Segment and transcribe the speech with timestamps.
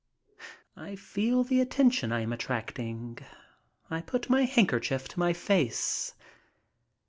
[0.75, 3.19] I feel the attention I am attracting.
[3.91, 6.15] I put my handker chief to my face.